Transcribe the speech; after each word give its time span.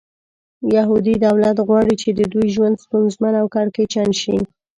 یهودي 0.75 1.15
دولت 1.25 1.57
غواړي 1.67 1.93
چې 2.01 2.09
د 2.19 2.21
دوی 2.33 2.47
ژوند 2.55 2.81
ستونزمن 2.85 3.33
او 3.41 3.45
کړکېچن 3.55 4.09
شي. 4.21 4.37